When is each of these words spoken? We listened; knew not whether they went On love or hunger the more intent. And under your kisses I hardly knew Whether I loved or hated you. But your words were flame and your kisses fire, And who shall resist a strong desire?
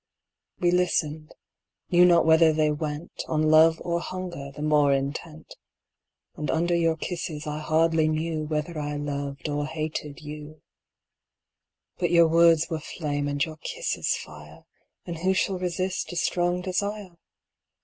We 0.59 0.71
listened; 0.71 1.31
knew 1.91 2.05
not 2.05 2.25
whether 2.25 2.51
they 2.51 2.71
went 2.71 3.21
On 3.27 3.43
love 3.51 3.79
or 3.85 3.99
hunger 3.99 4.51
the 4.51 4.63
more 4.63 4.91
intent. 4.91 5.53
And 6.35 6.49
under 6.49 6.73
your 6.73 6.97
kisses 6.97 7.45
I 7.45 7.59
hardly 7.59 8.07
knew 8.07 8.45
Whether 8.45 8.79
I 8.79 8.95
loved 8.95 9.47
or 9.47 9.67
hated 9.67 10.19
you. 10.21 10.63
But 11.99 12.09
your 12.09 12.27
words 12.27 12.67
were 12.67 12.79
flame 12.79 13.27
and 13.27 13.45
your 13.45 13.57
kisses 13.57 14.15
fire, 14.17 14.63
And 15.05 15.19
who 15.19 15.35
shall 15.35 15.59
resist 15.59 16.11
a 16.11 16.15
strong 16.15 16.61
desire? 16.61 17.15